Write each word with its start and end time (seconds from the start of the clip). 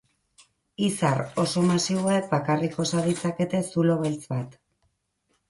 Izar 0.85 1.21
oso 1.43 1.63
masiboek 1.71 2.31
bakarrik 2.33 2.79
osa 2.85 3.05
ditzakete 3.11 3.61
zulo 3.75 4.01
beltz 4.09 4.19
bat. 4.35 4.59